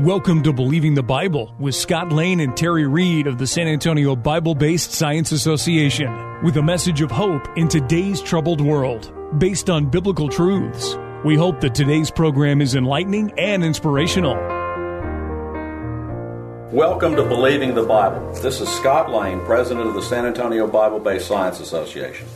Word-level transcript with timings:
Welcome 0.00 0.42
to 0.42 0.52
Believing 0.52 0.92
the 0.92 1.02
Bible 1.02 1.54
with 1.58 1.74
Scott 1.74 2.12
Lane 2.12 2.40
and 2.40 2.54
Terry 2.54 2.86
Reed 2.86 3.26
of 3.26 3.38
the 3.38 3.46
San 3.46 3.66
Antonio 3.66 4.14
Bible 4.14 4.54
Based 4.54 4.92
Science 4.92 5.32
Association 5.32 6.42
with 6.42 6.58
a 6.58 6.62
message 6.62 7.00
of 7.00 7.10
hope 7.10 7.48
in 7.56 7.66
today's 7.66 8.20
troubled 8.20 8.60
world 8.60 9.10
based 9.38 9.70
on 9.70 9.88
biblical 9.88 10.28
truths. 10.28 10.98
We 11.24 11.34
hope 11.34 11.62
that 11.62 11.74
today's 11.74 12.10
program 12.10 12.60
is 12.60 12.74
enlightening 12.74 13.32
and 13.38 13.64
inspirational. 13.64 14.34
Welcome 16.70 17.16
to 17.16 17.24
Believing 17.24 17.74
the 17.74 17.84
Bible. 17.84 18.34
This 18.34 18.60
is 18.60 18.68
Scott 18.68 19.10
Lane, 19.10 19.40
president 19.46 19.88
of 19.88 19.94
the 19.94 20.02
San 20.02 20.26
Antonio 20.26 20.66
Bible 20.66 21.00
Based 21.00 21.26
Science 21.26 21.58
Association. 21.58 22.28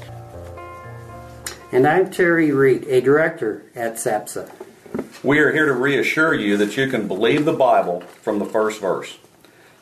And 1.73 1.87
I'm 1.87 2.11
Terry 2.11 2.53
Reed, 2.53 2.85
a 2.85 3.03
director 3.03 3.65
at 3.75 3.97
SABSA. 3.97 4.51
We 5.23 5.39
are 5.39 5.53
here 5.53 5.67
to 5.67 5.75
reassure 5.75 6.35
you 6.35 6.57
that 6.57 6.77
you 6.77 6.89
can 6.89 7.07
believe 7.07 7.45
the 7.45 7.53
Bible 7.53 8.01
from 8.23 8.39
the 8.39 8.47
first 8.47 8.81
verse. 8.81 9.19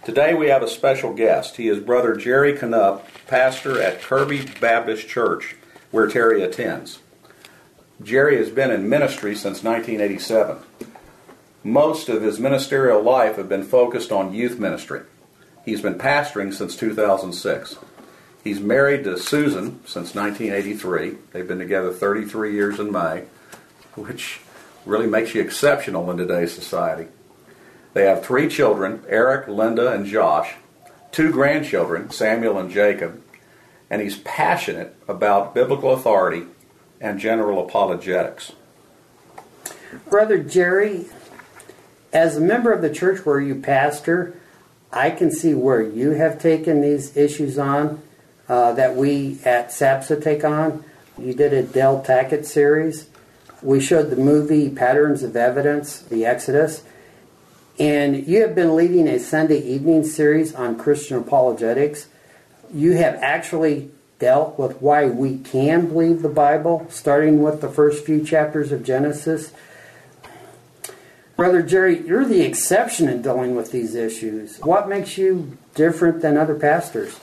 Today 0.05 0.35
we 0.35 0.49
have 0.49 0.63
a 0.63 0.69
special 0.69 1.13
guest. 1.13 1.57
He 1.57 1.69
is 1.69 1.79
Brother 1.79 2.17
Jerry 2.17 2.55
Canup, 2.55 3.07
pastor 3.27 3.81
at 3.81 4.03
Kirby 4.03 4.47
Baptist 4.61 5.07
Church, 5.07 5.55
where 5.91 6.09
Terry 6.09 6.43
attends. 6.43 6.99
Jerry 8.03 8.37
has 8.37 8.51
been 8.51 8.71
in 8.71 8.89
ministry 8.89 9.35
since 9.35 9.63
1987. 9.63 10.59
Most 11.63 12.09
of 12.09 12.23
his 12.23 12.41
ministerial 12.41 13.03
life 13.03 13.37
have 13.37 13.49
been 13.49 13.65
focused 13.65 14.11
on 14.11 14.35
youth 14.35 14.59
ministry. 14.59 15.03
He's 15.65 15.83
been 15.83 15.99
pastoring 15.99 16.53
since 16.53 16.77
2006. 16.77 17.77
He's 18.43 18.61
married 18.61 19.05
to 19.05 19.19
Susan 19.19 19.81
since 19.87 20.15
1983. 20.15 21.17
They've 21.33 21.47
been 21.47 21.59
together 21.59 21.93
33 21.93 22.55
years 22.55 22.81
in 22.81 22.91
May, 22.91 23.25
which 23.95 24.41
really 24.89 25.07
makes 25.07 25.35
you 25.35 25.43
exceptional 25.43 26.11
in 26.11 26.17
today's 26.17 26.53
society. 26.53 27.09
They 27.93 28.05
have 28.05 28.25
three 28.25 28.49
children 28.49 29.05
Eric, 29.09 29.47
Linda, 29.49 29.93
and 29.93 30.07
Josh, 30.07 30.55
two 31.13 31.31
grandchildren, 31.31 32.11
Samuel 32.11 32.59
and 32.59 32.71
Jacob, 32.71 33.23
and 33.91 34.03
he's 34.03 34.19
passionate 34.19 34.97
about 35.07 35.55
biblical 35.55 35.93
authority 35.93 36.47
and 37.01 37.19
general 37.19 37.65
apologetics. 37.65 38.53
Brother 40.09 40.39
Jerry, 40.39 41.07
as 42.13 42.37
a 42.37 42.41
member 42.41 42.73
of 42.73 42.83
the 42.83 42.93
church 42.93 43.25
where 43.25 43.41
you 43.41 43.55
pastor, 43.55 44.35
I 44.93 45.11
can 45.11 45.31
see 45.31 45.55
where 45.55 45.83
you 45.83 46.11
have 46.13 46.41
taken 46.41 46.81
these 46.81 47.17
issues 47.17 47.59
on 47.59 48.03
uh, 48.49 48.73
that 48.73 48.97
we 48.97 49.39
at 49.45 49.69
SABSA 49.69 50.23
take 50.23 50.45
on. 50.45 50.85
You 51.19 51.35
did 51.35 51.53
a 51.53 51.63
Del 51.63 52.03
Tackett 52.03 52.45
series. 52.45 53.09
We 53.63 53.81
showed 53.81 54.11
the 54.11 54.17
movie 54.17 54.71
Patterns 54.71 55.23
of 55.23 55.35
Evidence, 55.35 56.01
the 56.01 56.25
Exodus. 56.25 56.83
And 57.79 58.27
you 58.27 58.43
have 58.43 58.55
been 58.55 58.77
leading 58.77 59.09
a 59.09 59.19
Sunday 59.19 59.61
evening 59.61 60.05
series 60.05 60.55
on 60.55 60.79
Christian 60.79 61.19
apologetics. 61.19 62.07
You 62.73 62.93
have 62.93 63.17
actually 63.17 63.91
dealt 64.19 64.59
with 64.59 64.81
why 64.81 65.07
we 65.07 65.39
can 65.39 65.89
believe 65.89 66.23
the 66.23 66.29
Bible, 66.29 66.87
starting 66.89 67.43
with 67.43 67.61
the 67.61 67.69
first 67.69 68.05
few 68.05 68.25
chapters 68.25 68.73
of 68.73 68.85
Genesis. 68.85 69.53
Brother 71.37 71.63
Jerry, 71.63 72.05
you're 72.07 72.25
the 72.25 72.43
exception 72.43 73.09
in 73.09 73.23
dealing 73.23 73.55
with 73.55 73.71
these 73.71 73.95
issues. 73.95 74.59
What 74.59 74.89
makes 74.89 75.17
you 75.17 75.57
different 75.75 76.21
than 76.21 76.37
other 76.37 76.57
pastors? 76.57 77.19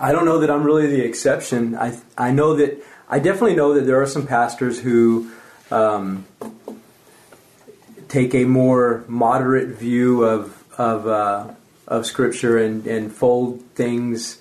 I 0.00 0.10
don't 0.10 0.24
know 0.24 0.38
that 0.40 0.50
I'm 0.50 0.64
really 0.64 0.88
the 0.88 1.00
exception. 1.00 1.76
I 1.76 1.96
I 2.18 2.32
know 2.32 2.56
that 2.56 2.82
I 3.12 3.18
definitely 3.18 3.56
know 3.56 3.74
that 3.74 3.82
there 3.82 4.00
are 4.00 4.06
some 4.06 4.26
pastors 4.26 4.80
who 4.80 5.30
um, 5.70 6.24
take 8.08 8.34
a 8.34 8.46
more 8.46 9.04
moderate 9.06 9.68
view 9.68 10.24
of 10.24 10.64
of 10.78 11.06
uh, 11.06 11.52
of 11.86 12.06
Scripture 12.06 12.56
and 12.56 12.86
and 12.86 13.12
fold 13.12 13.60
things, 13.74 14.38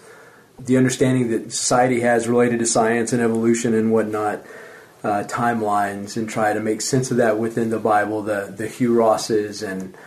the 0.58 0.78
understanding 0.78 1.32
that 1.32 1.52
society 1.52 2.00
has 2.00 2.30
related 2.30 2.60
to 2.60 2.66
science 2.66 3.12
and 3.12 3.22
evolution 3.22 3.74
and 3.74 3.92
whatnot. 3.92 4.46
Uh, 5.04 5.24
timelines 5.24 6.16
and 6.16 6.30
try 6.30 6.54
to 6.54 6.60
make 6.60 6.80
sense 6.80 7.10
of 7.10 7.18
that 7.18 7.40
within 7.40 7.72
the 7.72 7.80
Bible, 7.80 8.22
the 8.22 8.54
the 8.56 8.68
Hugh 8.68 8.94
Rosses 8.94 9.64
and 9.64 9.98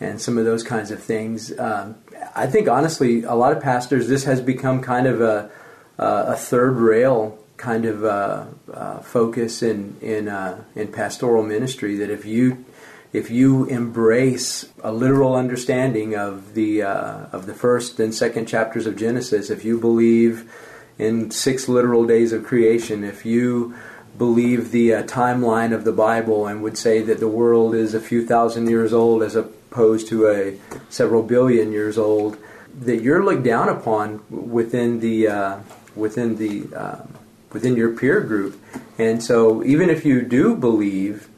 and 0.00 0.18
some 0.18 0.38
of 0.38 0.46
those 0.46 0.62
kinds 0.62 0.90
of 0.90 1.02
things. 1.02 1.52
Um, 1.58 1.96
I 2.34 2.46
think 2.46 2.68
honestly, 2.68 3.24
a 3.24 3.34
lot 3.34 3.54
of 3.54 3.60
pastors, 3.62 4.06
this 4.08 4.24
has 4.24 4.40
become 4.40 4.80
kind 4.80 5.06
of 5.08 5.20
a 5.20 5.50
a 5.98 6.36
third 6.36 6.76
rail 6.76 7.43
kind 7.56 7.84
of 7.84 8.04
uh, 8.04 8.46
uh, 8.72 8.98
focus 9.00 9.62
in 9.62 9.96
in 10.00 10.28
uh, 10.28 10.64
in 10.74 10.88
pastoral 10.88 11.42
ministry. 11.42 11.96
That 11.96 12.10
if 12.10 12.24
you 12.24 12.64
if 13.12 13.30
you 13.30 13.64
embrace 13.66 14.66
a 14.82 14.92
literal 14.92 15.36
understanding 15.36 16.16
of 16.16 16.54
the 16.54 16.82
uh, 16.82 17.26
of 17.32 17.46
the 17.46 17.54
first 17.54 18.00
and 18.00 18.14
second 18.14 18.46
chapters 18.46 18.86
of 18.86 18.96
Genesis, 18.96 19.50
if 19.50 19.64
you 19.64 19.78
believe 19.78 20.52
in 20.98 21.30
six 21.30 21.68
literal 21.68 22.06
days 22.06 22.32
of 22.32 22.44
creation, 22.44 23.04
if 23.04 23.24
you 23.24 23.74
believe 24.18 24.70
the 24.70 24.94
uh, 24.94 25.02
timeline 25.04 25.72
of 25.72 25.84
the 25.84 25.92
Bible 25.92 26.46
and 26.46 26.62
would 26.62 26.78
say 26.78 27.02
that 27.02 27.18
the 27.18 27.28
world 27.28 27.74
is 27.74 27.94
a 27.94 28.00
few 28.00 28.24
thousand 28.24 28.68
years 28.68 28.92
old 28.92 29.22
as 29.22 29.34
opposed 29.34 30.08
to 30.08 30.28
a 30.28 30.58
several 30.88 31.22
billion 31.22 31.72
years 31.72 31.98
old, 31.98 32.36
that 32.80 33.02
you're 33.02 33.24
looked 33.24 33.42
down 33.42 33.68
upon 33.68 34.22
within 34.30 35.00
the 35.00 35.28
uh, 35.28 35.58
within 35.94 36.36
the 36.36 36.74
um, 36.74 37.13
within 37.54 37.76
your 37.76 37.96
peer 37.96 38.20
group. 38.20 38.60
And 38.98 39.22
so, 39.22 39.64
even 39.64 39.88
if 39.88 40.04
you 40.04 40.20
do 40.20 40.54
believe 40.54 41.28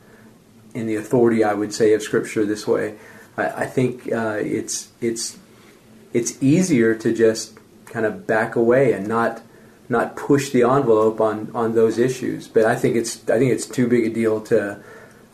in 0.75 0.87
the 0.87 0.97
authority, 0.97 1.45
I 1.45 1.55
would 1.55 1.73
say, 1.73 1.93
of 1.95 2.03
Scripture 2.03 2.45
this 2.45 2.67
way, 2.67 2.99
I, 3.37 3.47
I 3.47 3.67
think 3.67 4.13
uh, 4.13 4.39
it's 4.41 4.89
it's 5.01 5.39
it's 6.13 6.43
easier 6.43 6.97
to 6.97 7.13
just 7.13 7.57
kind 7.87 8.05
of 8.05 8.27
back 8.27 8.57
away 8.57 8.93
and 8.93 9.07
not 9.07 9.43
not 9.89 10.17
push 10.17 10.51
the 10.51 10.63
envelope 10.63 11.21
on, 11.21 11.51
on 11.55 11.75
those 11.75 11.99
issues. 11.99 12.49
But 12.49 12.65
I 12.65 12.75
think 12.75 12.97
it's 12.97 13.17
I 13.31 13.39
think 13.39 13.53
it's 13.53 13.67
too 13.67 13.87
big 13.87 14.07
a 14.07 14.11
deal 14.11 14.41
to. 14.43 14.83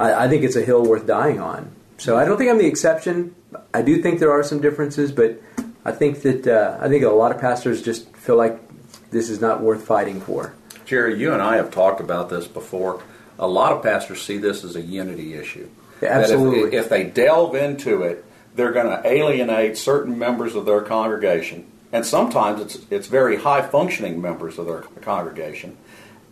I, 0.00 0.26
think 0.26 0.42
it's 0.42 0.56
a 0.56 0.64
hill 0.64 0.84
worth 0.84 1.06
dying 1.06 1.38
on. 1.38 1.70
So 1.96 2.18
I 2.18 2.24
don't 2.24 2.36
think 2.36 2.50
I'm 2.50 2.58
the 2.58 2.66
exception. 2.66 3.36
I 3.72 3.82
do 3.82 4.02
think 4.02 4.18
there 4.18 4.32
are 4.32 4.42
some 4.42 4.60
differences, 4.60 5.12
but 5.12 5.40
I 5.84 5.92
think 5.92 6.22
that 6.22 6.44
uh, 6.44 6.76
I 6.80 6.88
think 6.88 7.04
a 7.04 7.10
lot 7.10 7.30
of 7.30 7.40
pastors 7.40 7.82
just 7.82 8.08
feel 8.16 8.34
like 8.34 8.58
this 9.12 9.30
is 9.30 9.40
not 9.40 9.60
worth 9.60 9.84
fighting 9.86 10.20
for. 10.20 10.54
Jerry, 10.92 11.18
you 11.18 11.32
and 11.32 11.40
I 11.40 11.56
have 11.56 11.70
talked 11.70 12.00
about 12.00 12.28
this 12.28 12.46
before. 12.46 13.02
A 13.38 13.48
lot 13.48 13.72
of 13.72 13.82
pastors 13.82 14.20
see 14.20 14.36
this 14.36 14.62
as 14.62 14.76
a 14.76 14.82
unity 14.82 15.34
issue. 15.34 15.68
Yeah, 16.00 16.18
absolutely. 16.18 16.76
If, 16.76 16.84
if 16.84 16.90
they 16.90 17.04
delve 17.04 17.54
into 17.54 18.02
it, 18.02 18.24
they're 18.54 18.72
going 18.72 18.86
to 18.86 19.08
alienate 19.08 19.78
certain 19.78 20.18
members 20.18 20.54
of 20.54 20.66
their 20.66 20.82
congregation 20.82 21.66
and 21.92 22.04
sometimes 22.06 22.60
it's 22.60 22.78
it's 22.90 23.06
very 23.06 23.36
high 23.36 23.62
functioning 23.62 24.20
members 24.20 24.58
of 24.58 24.66
their 24.66 24.80
congregation, 24.80 25.76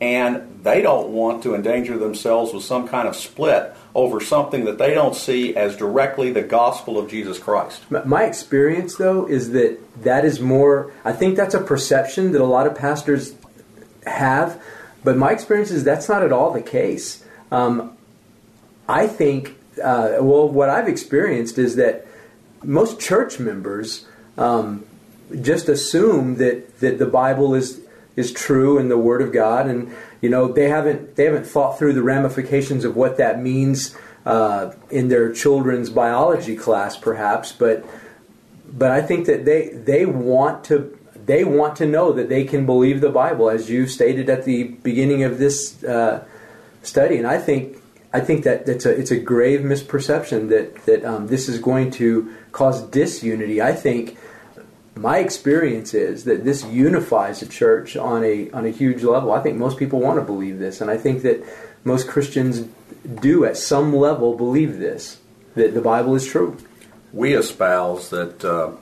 and 0.01 0.61
they 0.63 0.81
don't 0.81 1.11
want 1.11 1.43
to 1.43 1.55
endanger 1.55 1.99
themselves 1.99 2.55
with 2.55 2.65
some 2.65 2.89
kind 2.89 3.06
of 3.06 3.15
split 3.15 3.75
over 3.95 4.21
something 4.21 4.65
that 4.65 4.79
they 4.79 4.95
don't 4.95 5.15
see 5.15 5.55
as 5.55 5.77
directly 5.77 6.33
the 6.33 6.43
gospel 6.43 6.99
of 6.99 7.11
Jesus 7.11 7.39
Christ. 7.39 7.83
My 7.91 8.25
experience, 8.25 8.97
though, 8.97 9.27
is 9.27 9.51
that 9.51 9.79
that 10.03 10.25
is 10.25 10.41
more. 10.41 10.93
I 11.05 11.13
think 11.13 11.37
that's 11.37 11.55
a 11.55 11.61
perception 11.61 12.33
that 12.33 12.41
a 12.41 12.45
lot 12.45 12.67
of 12.67 12.75
pastors 12.75 13.33
have, 14.06 14.62
but 15.05 15.17
my 15.17 15.32
experience 15.32 15.70
is 15.70 15.85
that's 15.85 16.08
not 16.08 16.23
at 16.23 16.32
all 16.32 16.52
the 16.52 16.62
case. 16.62 17.25
Um, 17.50 17.97
I 18.88 19.06
think, 19.06 19.56
uh, 19.82 20.17
well, 20.20 20.49
what 20.49 20.69
I've 20.69 20.88
experienced 20.88 21.58
is 21.58 21.76
that 21.76 22.06
most 22.62 23.00
church 23.00 23.38
members. 23.38 24.06
Um, 24.37 24.85
just 25.41 25.69
assume 25.69 26.37
that, 26.37 26.81
that 26.81 26.99
the 26.99 27.06
Bible 27.06 27.55
is 27.55 27.81
is 28.17 28.32
true 28.32 28.79
and 28.79 28.91
the 28.91 28.99
Word 28.99 29.23
of 29.23 29.32
God, 29.32 29.67
and 29.67 29.94
you 30.20 30.29
know 30.29 30.53
they 30.53 30.69
haven't 30.69 31.17
they 31.17 31.25
haven't 31.25 31.46
thought 31.46 31.79
through 31.79 31.93
the 31.93 32.03
ramifications 32.03 32.85
of 32.85 32.96
what 32.96 33.17
that 33.19 33.41
means 33.41 33.96
uh, 34.26 34.73
in 34.91 35.08
their 35.08 35.32
children's 35.32 35.91
biology 35.91 36.56
class, 36.56 36.96
perhaps. 36.96 37.53
But 37.53 37.85
but 38.70 38.91
I 38.91 39.00
think 39.00 39.26
that 39.26 39.44
they 39.44 39.69
they 39.69 40.06
want 40.06 40.64
to 40.64 40.99
they 41.31 41.44
want 41.44 41.77
to 41.77 41.87
know 41.87 42.12
that 42.12 42.29
they 42.29 42.44
can 42.44 42.67
believe 42.67 43.00
the 43.00 43.09
Bible, 43.09 43.50
as 43.50 43.71
you 43.71 43.87
stated 43.87 44.29
at 44.29 44.44
the 44.44 44.65
beginning 44.65 45.23
of 45.23 45.38
this 45.38 45.82
uh, 45.85 46.25
study. 46.82 47.19
And 47.19 47.27
I 47.27 47.38
think 47.38 47.77
I 48.12 48.19
think 48.19 48.43
that 48.43 48.69
it's 48.69 48.85
a 48.85 48.91
it's 48.91 49.12
a 49.12 49.21
grave 49.32 49.61
misperception 49.61 50.49
that 50.49 50.85
that 50.87 51.05
um, 51.05 51.29
this 51.29 51.49
is 51.49 51.61
going 51.61 51.93
to 51.93 52.35
cause 52.50 52.82
disunity. 52.82 53.62
I 53.62 53.73
think 53.73 54.19
my 54.97 55.19
experience 55.19 55.94
is 55.94 56.25
that 56.25 56.44
this 56.44 56.65
unifies 56.65 57.38
the 57.38 57.47
church 57.47 57.97
on 57.97 58.25
a 58.25 58.50
on 58.50 58.67
a 58.67 58.71
huge 58.71 59.05
level. 59.05 59.31
I 59.31 59.41
think 59.41 59.56
most 59.56 59.79
people 59.79 60.00
want 60.00 60.19
to 60.19 60.25
believe 60.25 60.59
this, 60.59 60.81
and 60.81 60.91
I 60.91 60.97
think 60.97 61.23
that 61.23 61.44
most 61.85 62.09
Christians 62.09 62.67
do 63.21 63.44
at 63.44 63.56
some 63.56 63.94
level 63.94 64.37
believe 64.37 64.81
this 64.81 65.19
that 65.55 65.75
the 65.75 65.81
Bible 65.81 66.17
is 66.17 66.27
true. 66.27 66.56
We 67.12 67.35
espouse 67.35 68.11
that 68.11 68.44
uh, 68.44 68.73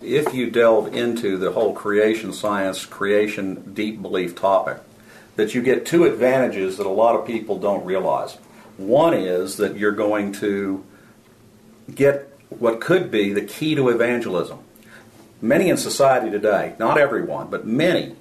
if 0.00 0.32
you 0.34 0.50
delve 0.50 0.94
into 0.94 1.36
the 1.36 1.52
whole 1.52 1.72
creation 1.72 2.32
science, 2.32 2.86
creation 2.86 3.74
deep 3.74 4.00
belief 4.00 4.34
topic, 4.34 4.78
that 5.36 5.54
you 5.54 5.62
get 5.62 5.86
two 5.86 6.04
advantages 6.04 6.76
that 6.76 6.86
a 6.86 6.90
lot 6.90 7.16
of 7.16 7.26
people 7.26 7.58
don't 7.58 7.84
realize. 7.84 8.36
One 8.76 9.14
is 9.14 9.56
that 9.56 9.76
you're 9.76 9.92
going 9.92 10.32
to 10.34 10.84
get 11.94 12.28
what 12.48 12.80
could 12.80 13.10
be 13.10 13.32
the 13.32 13.42
key 13.42 13.74
to 13.74 13.88
evangelism. 13.88 14.58
Many 15.40 15.68
in 15.68 15.76
society 15.76 16.30
today, 16.30 16.74
not 16.78 16.98
everyone, 16.98 17.48
but 17.48 17.66
many, 17.66 18.16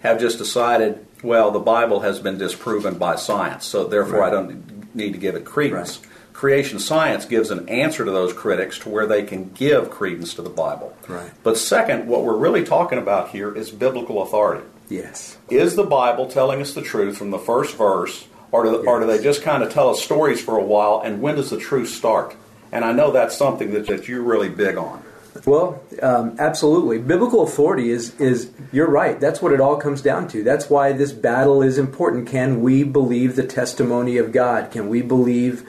have 0.00 0.18
just 0.18 0.38
decided, 0.38 1.04
well, 1.22 1.50
the 1.50 1.60
Bible 1.60 2.00
has 2.00 2.18
been 2.18 2.38
disproven 2.38 2.98
by 2.98 3.16
science, 3.16 3.66
so 3.66 3.84
therefore 3.84 4.20
right. 4.20 4.28
I 4.28 4.30
don't 4.30 4.94
need 4.94 5.12
to 5.12 5.18
give 5.18 5.34
it 5.34 5.44
credence. 5.44 5.98
Right. 5.98 6.08
Creation 6.32 6.78
science 6.78 7.24
gives 7.24 7.50
an 7.50 7.68
answer 7.68 8.04
to 8.04 8.10
those 8.10 8.32
critics 8.32 8.78
to 8.80 8.88
where 8.88 9.06
they 9.06 9.22
can 9.22 9.50
give 9.50 9.90
credence 9.90 10.34
to 10.34 10.42
the 10.42 10.50
Bible. 10.50 10.96
Right. 11.08 11.30
But 11.42 11.56
second, 11.56 12.06
what 12.06 12.24
we're 12.24 12.36
really 12.36 12.64
talking 12.64 12.98
about 12.98 13.30
here 13.30 13.54
is 13.54 13.70
biblical 13.70 14.22
authority. 14.22 14.66
Yes. 14.88 15.38
Is 15.48 15.76
the 15.76 15.84
Bible 15.84 16.28
telling 16.28 16.60
us 16.60 16.74
the 16.74 16.82
truth 16.82 17.16
from 17.16 17.30
the 17.30 17.38
first 17.38 17.76
verse, 17.76 18.26
or 18.50 18.64
do, 18.64 18.70
yes. 18.72 18.84
or 18.86 19.00
do 19.00 19.06
they 19.06 19.22
just 19.22 19.42
kind 19.42 19.62
of 19.62 19.72
tell 19.72 19.90
us 19.90 20.02
stories 20.02 20.42
for 20.42 20.58
a 20.58 20.64
while, 20.64 21.00
and 21.04 21.22
when 21.22 21.36
does 21.36 21.50
the 21.50 21.58
truth 21.58 21.88
start? 21.88 22.34
And 22.72 22.84
I 22.84 22.92
know 22.92 23.12
that's 23.12 23.36
something 23.36 23.72
that, 23.72 23.86
that 23.86 24.08
you're 24.08 24.22
really 24.22 24.48
big 24.48 24.76
on. 24.76 25.02
Well, 25.46 25.82
um, 26.02 26.36
absolutely. 26.38 26.98
Biblical 26.98 27.42
authority 27.42 27.90
is 27.90 28.18
is 28.20 28.50
you're 28.70 28.88
right. 28.88 29.18
That's 29.18 29.40
what 29.40 29.52
it 29.52 29.60
all 29.60 29.76
comes 29.76 30.02
down 30.02 30.28
to. 30.28 30.42
That's 30.42 30.68
why 30.68 30.92
this 30.92 31.12
battle 31.12 31.62
is 31.62 31.78
important. 31.78 32.28
Can 32.28 32.60
we 32.60 32.84
believe 32.84 33.34
the 33.34 33.46
testimony 33.46 34.18
of 34.18 34.30
God? 34.30 34.70
Can 34.70 34.88
we 34.88 35.00
believe 35.02 35.68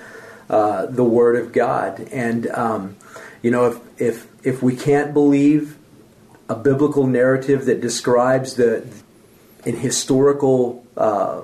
uh, 0.50 0.86
the 0.86 1.04
Word 1.04 1.36
of 1.36 1.52
God? 1.52 2.08
And 2.12 2.48
um, 2.48 2.96
you 3.42 3.52
know, 3.52 3.72
if 3.72 4.02
if 4.02 4.28
if 4.46 4.64
we 4.64 4.76
can't 4.76 5.14
believe 5.14 5.78
a 6.50 6.56
biblical 6.56 7.08
narrative 7.08 7.66
that 7.66 7.82
describes 7.82 8.56
the 8.56 8.86
in 9.66 9.78
historical 9.78 10.86
uh, 10.98 11.42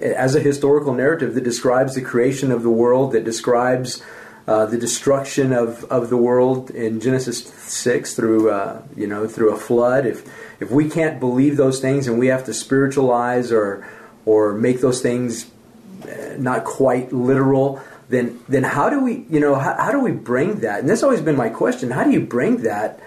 as 0.00 0.34
a 0.34 0.40
historical 0.40 0.92
narrative 0.92 1.34
that 1.34 1.44
describes 1.44 1.94
the 1.94 2.02
creation 2.02 2.50
of 2.50 2.62
the 2.62 2.70
world, 2.70 3.12
that 3.12 3.24
describes 3.24 4.02
uh, 4.46 4.66
the 4.66 4.76
destruction 4.76 5.52
of, 5.52 5.84
of 5.84 6.10
the 6.10 6.16
world 6.16 6.70
in 6.70 7.00
Genesis 7.00 7.44
six 7.44 8.14
through 8.14 8.50
uh, 8.50 8.82
you 8.96 9.06
know 9.06 9.26
through 9.26 9.52
a 9.52 9.56
flood. 9.56 10.04
If 10.06 10.28
if 10.60 10.70
we 10.70 10.88
can't 10.88 11.18
believe 11.18 11.56
those 11.56 11.80
things 11.80 12.06
and 12.06 12.18
we 12.18 12.26
have 12.26 12.44
to 12.44 12.54
spiritualize 12.54 13.50
or 13.52 13.86
or 14.26 14.52
make 14.52 14.80
those 14.80 15.00
things 15.00 15.50
uh, 16.02 16.34
not 16.38 16.64
quite 16.64 17.12
literal, 17.12 17.80
then 18.08 18.40
then 18.48 18.62
how 18.62 18.90
do 18.90 19.02
we 19.02 19.24
you 19.30 19.40
know 19.40 19.54
how, 19.54 19.74
how 19.74 19.92
do 19.92 20.00
we 20.00 20.12
bring 20.12 20.60
that? 20.60 20.80
And 20.80 20.88
that's 20.88 21.02
always 21.02 21.20
been 21.20 21.36
my 21.36 21.48
question. 21.48 21.90
How 21.90 22.04
do 22.04 22.10
you 22.10 22.20
bring 22.20 22.62
that? 22.62 23.00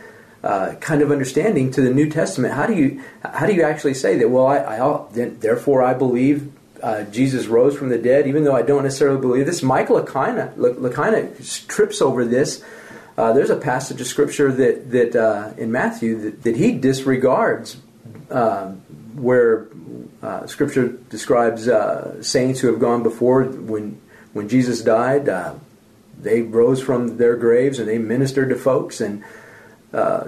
Uh, 0.43 0.75
kind 0.75 1.01
of 1.01 1.11
understanding 1.11 1.71
to 1.71 1.81
the 1.81 1.89
New 1.89 2.09
Testament. 2.09 2.53
How 2.53 2.67
do 2.67 2.73
you 2.73 3.01
how 3.23 3.47
do 3.47 3.53
you 3.53 3.63
actually 3.63 3.95
say 3.95 4.17
that? 4.19 4.29
Well, 4.29 4.45
I, 4.47 4.59
I 4.59 4.99
therefore 5.09 5.81
I 5.81 5.93
believe 5.93 6.51
uh, 6.81 7.03
Jesus 7.05 7.47
rose 7.47 7.75
from 7.75 7.89
the 7.89 7.97
dead, 7.97 8.27
even 8.27 8.43
though 8.43 8.55
I 8.55 8.61
don't 8.61 8.83
necessarily 8.83 9.19
believe 9.19 9.45
this. 9.45 9.63
Michael 9.63 10.01
Licona, 10.01 10.55
Licona 10.55 11.67
trips 11.67 12.01
over 12.01 12.23
this. 12.23 12.63
Uh, 13.17 13.33
there's 13.33 13.49
a 13.49 13.57
passage 13.57 13.99
of 13.99 14.07
scripture 14.07 14.51
that 14.51 14.91
that 14.91 15.15
uh, 15.15 15.53
in 15.57 15.71
Matthew 15.71 16.19
that, 16.21 16.43
that 16.43 16.55
he 16.55 16.71
disregards, 16.73 17.77
um, 18.29 18.75
where 19.15 19.67
uh, 20.21 20.45
scripture 20.45 20.89
describes 21.09 21.67
uh, 21.67 22.21
saints 22.21 22.59
who 22.59 22.67
have 22.67 22.79
gone 22.79 23.01
before 23.01 23.43
when 23.43 23.99
when 24.37 24.47
Jesus 24.47 24.81
died. 24.81 25.25
they 26.19 26.41
rose 26.41 26.81
from 26.81 27.17
their 27.17 27.35
graves 27.35 27.77
and 27.77 27.87
they 27.87 27.97
ministered 27.97 28.49
to 28.49 28.55
folks 28.55 29.01
and 29.01 29.23
uh, 29.93 30.27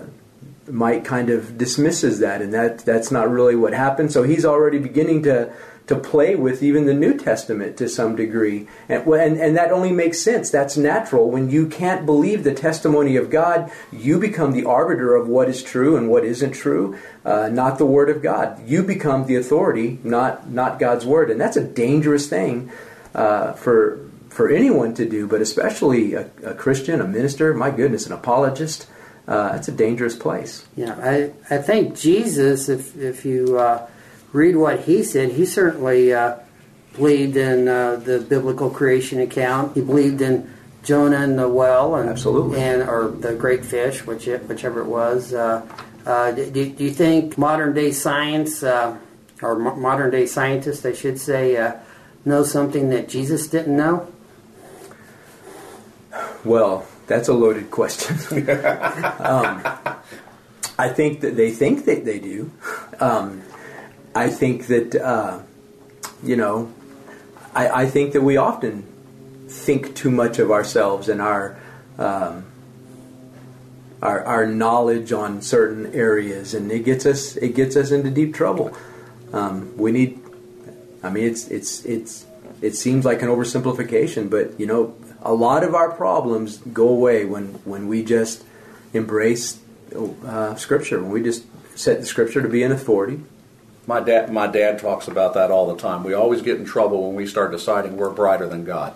Mike 0.72 1.04
kind 1.04 1.30
of 1.30 1.58
dismisses 1.58 2.20
that, 2.20 2.42
and 2.42 2.54
that 2.54 2.80
that's 2.80 3.12
not 3.12 3.30
really 3.30 3.56
what 3.56 3.74
happened. 3.74 4.12
So 4.12 4.24
he's 4.24 4.46
already 4.46 4.80
beginning 4.80 5.24
to 5.24 5.52
to 5.88 5.96
play 5.96 6.36
with 6.36 6.62
even 6.62 6.86
the 6.86 6.94
New 6.94 7.18
Testament 7.18 7.76
to 7.78 7.90
some 7.90 8.16
degree, 8.16 8.68
and, 8.88 9.08
and 9.08 9.38
and 9.40 9.58
that 9.58 9.72
only 9.72 9.92
makes 9.92 10.20
sense. 10.20 10.50
That's 10.50 10.78
natural. 10.78 11.30
When 11.30 11.50
you 11.50 11.68
can't 11.68 12.06
believe 12.06 12.44
the 12.44 12.54
testimony 12.54 13.16
of 13.16 13.30
God, 13.30 13.72
you 13.92 14.20
become 14.20 14.52
the 14.52 14.66
arbiter 14.66 15.16
of 15.16 15.28
what 15.28 15.50
is 15.50 15.64
true 15.64 15.98
and 15.98 16.10
what 16.10 16.24
isn't 16.24 16.52
true, 16.52 16.98
uh, 17.26 17.50
not 17.50 17.78
the 17.78 17.86
Word 17.86 18.10
of 18.10 18.22
God. 18.22 18.68
You 18.68 18.84
become 18.84 19.26
the 19.26 19.36
authority, 19.36 20.00
not 20.04 20.50
not 20.50 20.80
God's 20.80 21.06
Word, 21.06 21.32
and 21.32 21.42
that's 21.42 21.58
a 21.58 21.64
dangerous 21.64 22.28
thing 22.30 22.72
uh, 23.14 23.54
for 23.54 24.00
for 24.30 24.50
anyone 24.50 24.94
to 24.94 25.10
do, 25.10 25.28
but 25.28 25.42
especially 25.42 26.14
a, 26.14 26.30
a 26.44 26.54
Christian, 26.54 27.02
a 27.02 27.08
minister. 27.08 27.54
My 27.54 27.72
goodness, 27.72 28.06
an 28.06 28.14
apologist 28.14 28.88
uh, 29.30 29.54
it's 29.56 29.68
a 29.68 29.72
dangerous 29.72 30.16
place. 30.16 30.66
Yeah, 30.76 30.96
I, 31.00 31.32
I 31.54 31.60
think 31.60 31.96
Jesus, 31.96 32.68
if, 32.68 32.98
if 32.98 33.26
you 33.26 33.60
uh, 33.60 33.88
read 34.34 34.56
what 34.56 34.82
he 34.82 35.04
said, 35.04 35.34
he 35.34 35.46
certainly 35.46 36.12
uh, 36.12 36.38
believed 36.96 37.38
in 37.38 37.68
uh, 37.68 37.98
the 37.98 38.20
biblical 38.20 38.72
creation 38.72 39.20
account. 39.20 39.76
He 39.76 39.82
believed 39.82 40.22
in 40.22 40.52
Jonah 40.84 41.22
and 41.22 41.38
the 41.38 41.48
well, 41.48 41.94
and 41.94 42.10
absolutely, 42.10 42.60
and 42.60 42.82
or 42.82 43.10
the 43.10 43.36
great 43.36 43.64
fish, 43.64 44.04
which 44.04 44.28
it, 44.28 44.50
whichever 44.50 44.82
it 44.82 44.88
was. 44.88 45.32
Uh, 45.32 45.64
uh, 46.08 46.32
do, 46.32 46.50
do, 46.50 46.84
you 46.84 46.90
think 46.90 47.38
modern 47.38 47.76
day 47.76 47.92
science 47.92 48.64
or 48.64 48.98
modern 49.60 50.10
day 50.10 50.26
scientists, 50.26 50.84
I 50.88 50.94
should 50.94 51.20
say, 51.20 51.56
know 52.26 52.44
something 52.44 52.90
that 52.90 53.10
Jesus 53.10 53.48
didn't 53.48 53.76
know? 53.76 54.12
Well, 56.44 56.86
that's 57.08 57.28
a 57.28 57.34
loaded 57.34 57.72
question. 57.72 58.50
um, 59.20 59.62
I 60.78 60.90
think 60.90 61.22
that 61.22 61.36
they 61.36 61.52
think 61.52 61.86
that 61.86 62.06
they 62.06 62.20
do. 62.20 62.52
Um, 63.00 63.42
I 64.16 64.30
think 64.30 64.68
that, 64.68 64.96
uh, 64.96 65.40
you 66.24 66.36
know, 66.36 66.72
I, 67.54 67.84
I, 67.84 67.86
think 67.86 68.14
that 68.14 68.22
we 68.22 68.38
often 68.38 68.84
think 69.48 69.96
too 69.96 70.12
much 70.12 70.40
of 70.40 70.52
ourselves 70.52 71.10
and 71.10 71.22
our, 71.22 71.60
um, 71.98 72.46
our, 74.02 74.24
our 74.24 74.46
knowledge 74.46 75.12
on 75.12 75.42
certain 75.42 75.94
areas, 75.94 76.54
and 76.54 76.72
it 76.72 76.86
gets 76.86 77.06
us 77.06 77.36
it 77.38 77.56
gets 77.56 77.76
us 77.76 77.92
into 77.92 78.10
deep 78.10 78.34
trouble. 78.34 78.76
Um, 79.34 79.76
we 79.78 79.92
need, 79.92 80.20
I 81.04 81.10
mean, 81.10 81.26
it's 81.26 81.48
it's 81.48 81.86
it's 81.86 82.26
it 82.62 82.76
seems 82.76 83.06
like 83.06 83.22
an 83.22 83.30
oversimplification, 83.30 84.30
but 84.30 84.60
you 84.60 84.66
know, 84.66 84.96
a 85.22 85.34
lot 85.34 85.64
of 85.64 85.74
our 85.76 85.92
problems 85.92 86.58
go 86.58 86.88
away 86.88 87.26
when, 87.26 87.48
when 87.66 87.88
we 87.88 88.04
just 88.04 88.44
embrace 88.94 89.60
uh, 90.26 90.56
Scripture, 90.56 91.02
when 91.02 91.12
we 91.12 91.24
just 91.24 91.46
set 91.78 92.00
the 92.00 92.06
Scripture 92.06 92.42
to 92.42 92.50
be 92.50 92.64
an 92.64 92.72
authority. 92.72 93.22
My 93.88 94.00
dad, 94.00 94.32
my 94.32 94.48
dad 94.48 94.80
talks 94.80 95.08
about 95.08 95.34
that 95.34 95.52
all 95.52 95.74
the 95.74 95.82
time. 95.82 96.04
We 96.04 96.14
always 96.14 96.42
get 96.42 96.58
in 96.58 96.66
trouble 96.66 97.08
when 97.08 97.16
we 97.16 97.26
start 97.26 97.52
deciding 97.52 97.98
we're 97.98 98.12
brighter 98.12 98.48
than 98.48 98.64
God. 98.64 98.94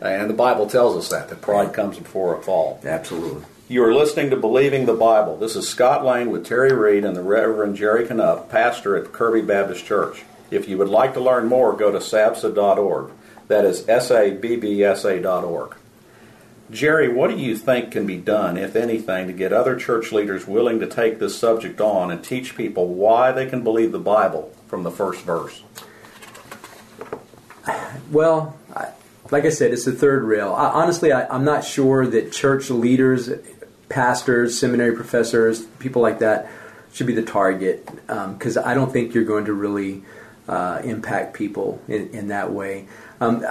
And 0.00 0.30
the 0.30 0.34
Bible 0.34 0.68
tells 0.68 0.96
us 0.96 1.10
that, 1.10 1.28
that 1.28 1.42
pride 1.42 1.72
comes 1.72 1.98
before 1.98 2.36
a 2.36 2.42
fall. 2.42 2.80
Absolutely. 2.84 3.44
You 3.68 3.84
are 3.84 3.94
listening 3.94 4.30
to 4.30 4.36
Believing 4.36 4.86
the 4.86 4.94
Bible. 4.94 5.36
This 5.36 5.54
is 5.54 5.68
Scott 5.68 6.04
Lane 6.04 6.30
with 6.30 6.46
Terry 6.46 6.72
Reed 6.72 7.04
and 7.04 7.16
the 7.16 7.22
Reverend 7.22 7.76
Jerry 7.76 8.06
Canup, 8.06 8.48
pastor 8.48 8.96
at 8.96 9.12
Kirby 9.12 9.42
Baptist 9.42 9.84
Church. 9.84 10.24
If 10.50 10.68
you 10.68 10.78
would 10.78 10.88
like 10.88 11.14
to 11.14 11.20
learn 11.20 11.46
more, 11.46 11.72
go 11.76 11.90
to 11.90 11.98
sabsa.org. 11.98 13.10
That 13.48 13.64
is 13.64 13.82
sabbsa.org. 13.82 15.76
Jerry, 16.68 17.08
what 17.08 17.30
do 17.30 17.36
you 17.36 17.56
think 17.56 17.92
can 17.92 18.06
be 18.06 18.16
done, 18.16 18.56
if 18.56 18.74
anything, 18.74 19.28
to 19.28 19.32
get 19.32 19.52
other 19.52 19.76
church 19.76 20.10
leaders 20.10 20.48
willing 20.48 20.80
to 20.80 20.86
take 20.86 21.20
this 21.20 21.38
subject 21.38 21.80
on 21.80 22.10
and 22.10 22.24
teach 22.24 22.56
people 22.56 22.88
why 22.88 23.30
they 23.30 23.46
can 23.46 23.62
believe 23.62 23.92
the 23.92 24.00
Bible 24.00 24.52
from 24.66 24.82
the 24.82 24.90
first 24.90 25.22
verse? 25.22 25.62
Well, 28.10 28.56
like 29.30 29.44
I 29.44 29.50
said, 29.50 29.72
it's 29.72 29.84
the 29.84 29.92
third 29.92 30.24
rail. 30.24 30.52
I, 30.52 30.66
honestly, 30.70 31.12
I, 31.12 31.34
am 31.34 31.44
not 31.44 31.64
sure 31.64 32.06
that 32.06 32.32
church 32.32 32.70
leaders, 32.70 33.30
pastors, 33.88 34.58
seminary 34.58 34.94
professors, 34.94 35.64
people 35.78 36.02
like 36.02 36.18
that 36.20 36.50
should 36.92 37.06
be 37.06 37.14
the 37.14 37.22
target 37.22 37.88
because 38.06 38.56
um, 38.56 38.64
I 38.64 38.74
don't 38.74 38.92
think 38.92 39.14
you're 39.14 39.24
going 39.24 39.44
to 39.46 39.52
really 39.52 40.02
uh, 40.48 40.80
impact 40.84 41.34
people 41.34 41.80
in, 41.88 42.10
in 42.10 42.28
that 42.28 42.52
way. 42.52 42.86
Um, 43.20 43.44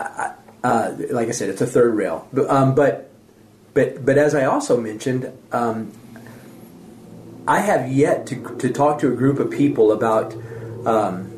uh, 0.63 0.95
like 1.11 1.27
I 1.27 1.31
said, 1.31 1.49
it's 1.49 1.61
a 1.61 1.67
third 1.67 1.93
rail. 1.93 2.27
But, 2.33 2.49
um, 2.49 2.75
but, 2.75 3.11
but, 3.73 4.05
but 4.05 4.17
as 4.17 4.33
I 4.33 4.45
also 4.45 4.79
mentioned, 4.79 5.31
um, 5.51 5.91
I 7.47 7.59
have 7.59 7.91
yet 7.91 8.25
to, 8.27 8.55
to 8.57 8.69
talk 8.71 8.99
to 8.99 9.11
a 9.11 9.15
group 9.15 9.39
of 9.39 9.51
people 9.51 9.91
about 9.91 10.33
um, 10.85 11.31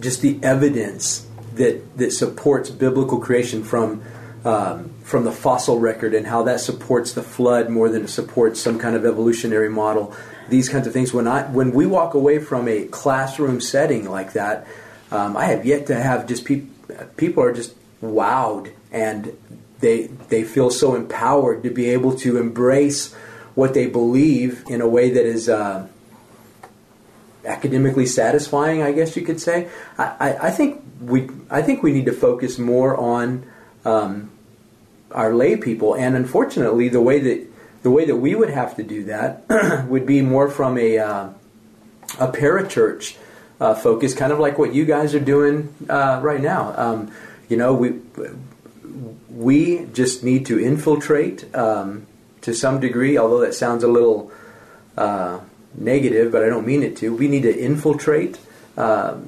just 0.00 0.22
the 0.22 0.38
evidence 0.42 1.26
that 1.54 1.96
that 1.98 2.12
supports 2.12 2.70
biblical 2.70 3.18
creation 3.18 3.62
from 3.62 4.02
um, 4.44 4.90
from 5.02 5.24
the 5.24 5.32
fossil 5.32 5.78
record 5.78 6.14
and 6.14 6.26
how 6.26 6.42
that 6.44 6.60
supports 6.60 7.12
the 7.12 7.22
flood 7.22 7.68
more 7.68 7.88
than 7.88 8.04
it 8.04 8.08
supports 8.08 8.60
some 8.60 8.78
kind 8.78 8.96
of 8.96 9.04
evolutionary 9.04 9.68
model. 9.68 10.14
These 10.48 10.68
kinds 10.68 10.86
of 10.86 10.92
things. 10.92 11.12
When 11.12 11.26
I 11.26 11.42
when 11.44 11.72
we 11.72 11.86
walk 11.86 12.14
away 12.14 12.38
from 12.38 12.68
a 12.68 12.84
classroom 12.86 13.60
setting 13.60 14.08
like 14.08 14.32
that, 14.34 14.66
um, 15.10 15.36
I 15.36 15.46
have 15.46 15.64
yet 15.64 15.86
to 15.86 15.94
have 15.94 16.26
just 16.26 16.44
people 16.44 16.72
people 17.16 17.42
are 17.42 17.52
just 17.52 17.74
wowed 18.02 18.72
and 18.90 19.36
they 19.80 20.06
they 20.28 20.44
feel 20.44 20.70
so 20.70 20.94
empowered 20.94 21.62
to 21.62 21.70
be 21.70 21.90
able 21.90 22.16
to 22.18 22.38
embrace 22.38 23.12
what 23.54 23.74
they 23.74 23.86
believe 23.86 24.64
in 24.68 24.80
a 24.80 24.88
way 24.88 25.10
that 25.10 25.26
is 25.26 25.48
uh, 25.48 25.86
academically 27.44 28.06
satisfying. 28.06 28.82
I 28.82 28.92
guess 28.92 29.16
you 29.16 29.22
could 29.22 29.40
say. 29.40 29.68
I, 29.98 30.04
I, 30.18 30.36
I, 30.46 30.50
think 30.50 30.82
we 31.00 31.28
I 31.50 31.62
think 31.62 31.82
we 31.82 31.92
need 31.92 32.06
to 32.06 32.12
focus 32.12 32.58
more 32.58 32.96
on 32.96 33.44
um, 33.84 34.30
our 35.10 35.34
lay 35.34 35.56
people, 35.56 35.94
and 35.94 36.16
unfortunately, 36.16 36.88
the 36.88 37.02
way 37.02 37.18
that 37.18 37.51
the 37.82 37.90
way 37.90 38.04
that 38.04 38.16
we 38.16 38.34
would 38.34 38.50
have 38.50 38.76
to 38.76 38.82
do 38.82 39.04
that 39.04 39.86
would 39.88 40.06
be 40.06 40.22
more 40.22 40.48
from 40.48 40.78
a 40.78 40.98
uh, 40.98 41.28
a 42.18 42.28
parachurch 42.28 43.16
uh, 43.60 43.74
focus, 43.74 44.14
kind 44.14 44.32
of 44.32 44.38
like 44.38 44.58
what 44.58 44.74
you 44.74 44.84
guys 44.84 45.14
are 45.14 45.20
doing 45.20 45.74
uh, 45.88 46.20
right 46.22 46.40
now. 46.40 46.74
Um, 46.76 47.12
you 47.48 47.56
know, 47.56 47.74
we 47.74 48.00
we 49.30 49.86
just 49.92 50.22
need 50.22 50.46
to 50.46 50.58
infiltrate 50.58 51.54
um, 51.54 52.06
to 52.42 52.54
some 52.54 52.80
degree, 52.80 53.16
although 53.18 53.40
that 53.40 53.54
sounds 53.54 53.82
a 53.84 53.88
little 53.88 54.30
uh, 54.96 55.40
negative, 55.74 56.32
but 56.32 56.44
I 56.44 56.48
don't 56.48 56.66
mean 56.66 56.82
it 56.82 56.96
to. 56.98 57.14
We 57.14 57.28
need 57.28 57.42
to 57.42 57.56
infiltrate 57.56 58.38
uh, 58.76 59.18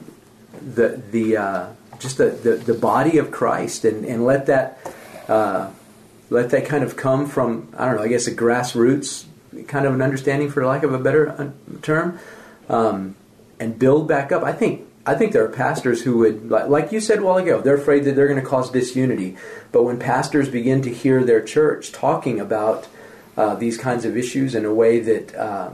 the 0.52 1.02
the 1.11 1.37
uh, 1.37 1.66
just 1.99 2.18
the, 2.18 2.30
the, 2.30 2.56
the, 2.56 2.75
body 2.75 3.18
of 3.18 3.30
Christ 3.30 3.84
and, 3.84 4.04
and 4.04 4.25
let 4.25 4.46
that 4.46 4.78
let 6.31 6.50
that 6.50 6.66
kind 6.66 6.85
of 6.85 6.97
come 6.97 7.26
from 7.26 7.69
I 7.76 7.87
don't 7.87 7.97
know 7.97 8.02
I 8.02 8.09
guess 8.09 8.26
a 8.26 8.35
grassroots 8.35 9.26
kind 9.69 9.87
of 9.87 9.95
an 9.95 10.02
understanding 10.02 10.50
for 10.50 10.64
lack 10.66 10.83
of 10.83 10.93
a 10.93 10.99
better 10.99 11.31
uh, 11.31 11.50
term 11.83 12.19
um, 12.69 13.14
and 13.61 13.78
build 13.78 14.09
back 14.09 14.33
up. 14.33 14.43
I 14.43 14.52
think 14.52 14.87
I 15.07 15.14
think 15.14 15.33
there 15.33 15.45
are 15.45 15.50
pastors 15.50 16.02
who 16.02 16.19
would, 16.19 16.49
like 16.49 16.90
you 16.90 16.99
said 16.99 17.19
a 17.19 17.23
while 17.23 17.37
ago, 17.37 17.61
they're 17.61 17.76
afraid 17.76 18.04
that 18.04 18.16
they're 18.16 18.28
going 18.28 18.40
to 18.40 18.47
cause 18.47 18.71
disunity. 18.71 19.37
But 19.71 19.83
when 19.83 19.99
pastors 19.99 20.49
begin 20.49 20.81
to 20.83 20.90
hear 20.90 21.23
their 21.23 21.43
church 21.43 21.93
talking 21.93 22.40
about 22.40 22.88
uh, 23.37 23.54
these 23.54 23.76
kinds 23.76 24.07
of 24.07 24.16
issues 24.16 24.54
in 24.54 24.64
a 24.64 24.73
way 24.73 25.00
that 25.00 25.35
uh, 25.35 25.73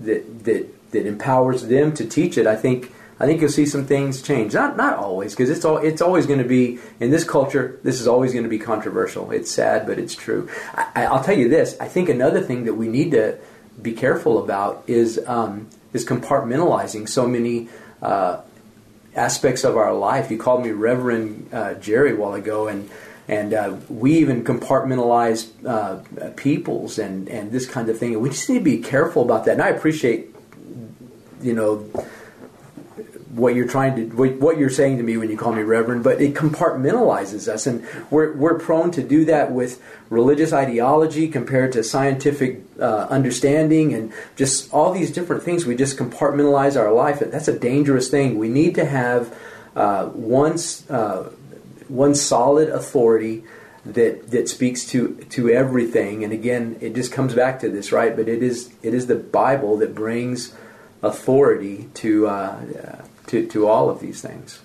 that 0.00 0.44
that 0.44 0.92
that 0.92 1.06
empowers 1.06 1.66
them 1.66 1.92
to 1.94 2.06
teach 2.06 2.38
it, 2.38 2.46
I 2.46 2.54
think 2.54 2.92
I 3.22 3.26
think 3.26 3.40
you'll 3.40 3.50
see 3.50 3.66
some 3.66 3.86
things 3.86 4.20
change. 4.20 4.52
Not 4.52 4.76
not 4.76 4.98
always, 4.98 5.32
because 5.32 5.48
it's 5.48 5.64
all 5.64 5.78
it's 5.78 6.02
always 6.02 6.26
going 6.26 6.40
to 6.40 6.48
be 6.48 6.80
in 6.98 7.10
this 7.10 7.22
culture. 7.22 7.78
This 7.84 8.00
is 8.00 8.08
always 8.08 8.32
going 8.32 8.42
to 8.42 8.50
be 8.50 8.58
controversial. 8.58 9.30
It's 9.30 9.48
sad, 9.48 9.86
but 9.86 10.00
it's 10.00 10.16
true. 10.16 10.50
I, 10.74 11.08
will 11.08 11.22
tell 11.22 11.38
you 11.38 11.48
this. 11.48 11.76
I 11.78 11.86
think 11.86 12.08
another 12.08 12.40
thing 12.40 12.64
that 12.64 12.74
we 12.74 12.88
need 12.88 13.12
to 13.12 13.38
be 13.80 13.92
careful 13.92 14.42
about 14.42 14.82
is 14.88 15.20
um, 15.26 15.68
is 15.92 16.04
compartmentalizing 16.04 17.08
so 17.08 17.28
many. 17.28 17.68
Uh, 18.02 18.40
aspects 19.14 19.62
of 19.62 19.76
our 19.76 19.92
life. 19.92 20.30
You 20.30 20.38
called 20.38 20.64
me 20.64 20.70
Reverend 20.70 21.50
uh, 21.52 21.74
Jerry 21.74 22.12
a 22.12 22.16
while 22.16 22.34
ago, 22.34 22.68
and 22.68 22.88
and 23.28 23.54
uh, 23.54 23.76
we 23.88 24.14
even 24.14 24.42
compartmentalize 24.42 25.50
uh, 25.66 26.30
peoples 26.36 26.98
and 26.98 27.28
and 27.28 27.52
this 27.52 27.66
kind 27.66 27.88
of 27.88 27.98
thing. 27.98 28.18
We 28.18 28.30
just 28.30 28.48
need 28.48 28.58
to 28.58 28.64
be 28.64 28.78
careful 28.78 29.22
about 29.22 29.44
that. 29.44 29.52
And 29.52 29.62
I 29.62 29.68
appreciate, 29.68 30.34
you 31.42 31.52
know, 31.52 31.88
what 33.32 33.54
you're 33.54 33.66
trying 33.66 33.96
to 33.96 34.14
what 34.14 34.58
you're 34.58 34.68
saying 34.68 34.98
to 34.98 35.02
me 35.02 35.16
when 35.16 35.30
you 35.30 35.38
call 35.38 35.54
me 35.54 35.62
reverend 35.62 36.04
but 36.04 36.20
it 36.20 36.34
compartmentalizes 36.34 37.48
us. 37.48 37.66
And 37.66 37.86
we're, 38.10 38.34
we're 38.34 38.58
prone 38.58 38.90
to 38.92 39.02
do 39.02 39.24
that 39.24 39.50
with 39.50 39.82
religious 40.10 40.52
ideology 40.52 41.28
compared 41.28 41.72
to 41.72 41.82
scientific 41.82 42.60
uh, 42.78 43.06
understanding 43.08 43.94
and 43.94 44.12
just 44.36 44.72
all 44.72 44.92
these 44.92 45.10
different 45.10 45.42
things. 45.42 45.64
We 45.64 45.76
just 45.76 45.96
compartmentalize 45.96 46.78
our 46.78 46.92
life. 46.92 47.20
That's 47.20 47.48
a 47.48 47.58
dangerous 47.58 48.10
thing. 48.10 48.38
We 48.38 48.50
need 48.50 48.74
to 48.74 48.84
have 48.84 49.34
uh, 49.74 50.06
one, 50.08 50.58
uh, 50.90 51.30
one 51.88 52.14
solid 52.14 52.68
authority 52.68 53.44
that 53.86 54.30
that 54.30 54.48
speaks 54.48 54.84
to 54.86 55.16
to 55.30 55.48
everything. 55.48 56.22
And 56.22 56.34
again 56.34 56.76
it 56.82 56.94
just 56.94 57.12
comes 57.12 57.34
back 57.34 57.60
to 57.60 57.70
this 57.70 57.92
right? 57.92 58.14
But 58.14 58.28
it 58.28 58.42
is 58.42 58.72
it 58.82 58.92
is 58.92 59.06
the 59.06 59.16
bible 59.16 59.78
that 59.78 59.94
brings 59.94 60.54
authority 61.02 61.88
to 61.94 62.28
uh, 62.28 63.02
to, 63.32 63.46
to 63.46 63.66
all 63.66 63.88
of 63.88 63.98
these 64.00 64.20
things. 64.20 64.60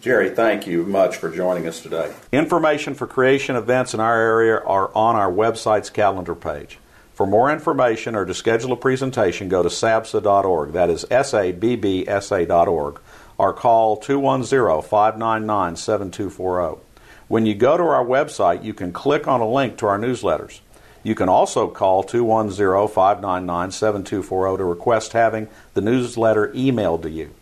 Jerry, 0.00 0.30
thank 0.30 0.66
you 0.68 0.84
much 0.84 1.16
for 1.16 1.28
joining 1.28 1.66
us 1.66 1.80
today. 1.80 2.12
Information 2.30 2.94
for 2.94 3.08
creation 3.08 3.56
events 3.56 3.92
in 3.92 3.98
our 3.98 4.18
area 4.18 4.58
are 4.58 4.94
on 4.94 5.16
our 5.16 5.30
website's 5.30 5.90
calendar 5.90 6.34
page. 6.34 6.78
For 7.14 7.26
more 7.26 7.52
information 7.52 8.14
or 8.14 8.24
to 8.24 8.34
schedule 8.34 8.72
a 8.72 8.76
presentation, 8.76 9.48
go 9.48 9.62
to 9.64 9.68
sabsa.org. 9.68 10.72
That 10.72 10.90
is 10.90 11.04
S 11.10 11.34
A 11.34 11.52
B 11.52 11.76
B 11.76 12.04
S 12.08 12.32
A.org. 12.32 13.00
Or 13.36 13.52
call 13.52 13.96
210 13.96 14.88
599 14.88 15.76
7240. 15.76 16.80
When 17.26 17.46
you 17.46 17.54
go 17.54 17.76
to 17.76 17.82
our 17.82 18.04
website, 18.04 18.62
you 18.62 18.74
can 18.74 18.92
click 18.92 19.26
on 19.26 19.40
a 19.40 19.48
link 19.48 19.76
to 19.78 19.86
our 19.86 19.98
newsletters. 19.98 20.60
You 21.02 21.16
can 21.16 21.28
also 21.28 21.68
call 21.68 22.04
210 22.04 22.88
599 22.88 23.70
7240 23.72 24.58
to 24.58 24.64
request 24.64 25.12
having 25.14 25.48
the 25.74 25.80
newsletter 25.80 26.48
emailed 26.48 27.02
to 27.02 27.10
you. 27.10 27.34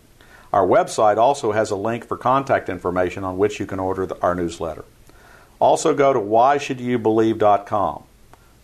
Our 0.52 0.66
website 0.66 1.16
also 1.16 1.52
has 1.52 1.70
a 1.70 1.76
link 1.76 2.04
for 2.06 2.16
contact 2.16 2.68
information 2.68 3.22
on 3.22 3.38
which 3.38 3.60
you 3.60 3.66
can 3.66 3.78
order 3.78 4.06
the, 4.06 4.20
our 4.20 4.34
newsletter. 4.34 4.84
Also 5.60 5.94
go 5.94 6.12
to 6.12 6.18
whyshouldyoubelieve.com. 6.18 8.02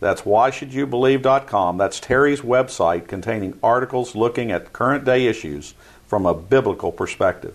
That's 0.01 0.23
whyshouldyoubelieve.com. 0.23 1.79
That's 1.79 2.01
Terry's 2.01 2.41
website 2.41 3.09
containing 3.09 3.59
articles 3.63 4.15
looking 4.15 4.51
at 4.51 4.73
current 4.73 5.05
day 5.05 5.27
issues 5.27 5.75
from 6.07 6.27
a 6.27 6.35
biblical 6.35 6.93
perspective. 6.93 7.55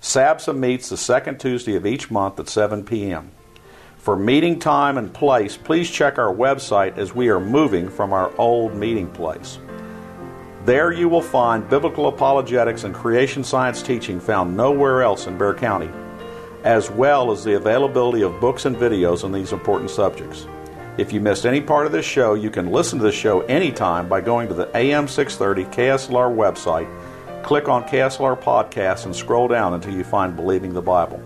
SABSA 0.00 0.56
meets 0.56 0.88
the 0.88 0.96
second 0.96 1.38
Tuesday 1.38 1.74
of 1.74 1.86
each 1.86 2.10
month 2.10 2.38
at 2.38 2.48
7 2.48 2.84
p.m. 2.84 3.30
For 3.98 4.16
meeting 4.16 4.58
time 4.58 4.96
and 4.96 5.12
place, 5.12 5.56
please 5.56 5.90
check 5.90 6.18
our 6.18 6.32
website 6.32 6.96
as 6.96 7.14
we 7.14 7.28
are 7.28 7.40
moving 7.40 7.88
from 7.88 8.12
our 8.12 8.32
old 8.38 8.74
meeting 8.74 9.08
place. 9.08 9.58
There 10.68 10.92
you 10.92 11.08
will 11.08 11.22
find 11.22 11.66
biblical 11.66 12.08
apologetics 12.08 12.84
and 12.84 12.94
creation 12.94 13.42
science 13.42 13.80
teaching 13.80 14.20
found 14.20 14.54
nowhere 14.54 15.00
else 15.00 15.26
in 15.26 15.38
Bexar 15.38 15.54
County, 15.54 15.88
as 16.62 16.90
well 16.90 17.32
as 17.32 17.42
the 17.42 17.56
availability 17.56 18.20
of 18.20 18.38
books 18.38 18.66
and 18.66 18.76
videos 18.76 19.24
on 19.24 19.32
these 19.32 19.54
important 19.54 19.88
subjects. 19.88 20.46
If 20.98 21.10
you 21.10 21.22
missed 21.22 21.46
any 21.46 21.62
part 21.62 21.86
of 21.86 21.92
this 21.92 22.04
show, 22.04 22.34
you 22.34 22.50
can 22.50 22.70
listen 22.70 22.98
to 22.98 23.04
the 23.06 23.12
show 23.12 23.40
anytime 23.46 24.10
by 24.10 24.20
going 24.20 24.46
to 24.48 24.52
the 24.52 24.68
AM 24.76 25.08
630 25.08 25.74
KSLR 25.74 26.36
website, 26.36 27.42
click 27.42 27.66
on 27.66 27.84
KSLR 27.84 28.38
Podcast, 28.38 29.06
and 29.06 29.16
scroll 29.16 29.48
down 29.48 29.72
until 29.72 29.94
you 29.94 30.04
find 30.04 30.36
Believing 30.36 30.74
the 30.74 30.82
Bible. 30.82 31.18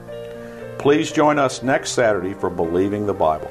Please 0.78 1.10
join 1.10 1.40
us 1.40 1.64
next 1.64 1.94
Saturday 1.94 2.34
for 2.34 2.48
Believing 2.48 3.06
the 3.06 3.12
Bible. 3.12 3.50